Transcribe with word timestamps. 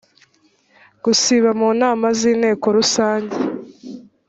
gusiba 1.03 1.49
mu 1.59 1.69
nama 1.81 2.05
z 2.17 2.19
inteko 2.31 2.65
rusange 2.77 3.35